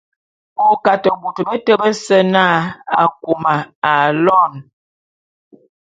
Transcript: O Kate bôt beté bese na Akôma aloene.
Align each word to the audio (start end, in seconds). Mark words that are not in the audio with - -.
O 0.65 0.65
Kate 0.83 1.09
bôt 1.21 1.37
beté 1.47 1.73
bese 1.81 2.17
na 2.33 2.45
Akôma 3.03 3.55
aloene. 3.91 4.59